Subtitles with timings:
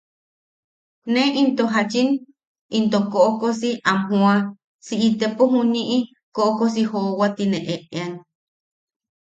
[1.13, 2.09] Ne into jachin
[2.77, 4.35] into koʼokosi am jooa
[4.85, 5.97] si itepo juniʼi
[6.35, 8.11] koʼokosi joowa tine eʼean.